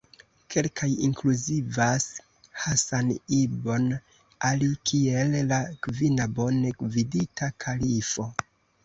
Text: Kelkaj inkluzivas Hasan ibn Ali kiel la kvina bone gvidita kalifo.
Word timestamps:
Kelkaj 0.53 0.87
inkluzivas 1.07 2.07
Hasan 2.63 3.11
ibn 3.41 3.85
Ali 4.49 4.71
kiel 4.93 5.37
la 5.53 5.61
kvina 5.89 6.27
bone 6.41 6.73
gvidita 6.81 7.51
kalifo. 7.67 8.27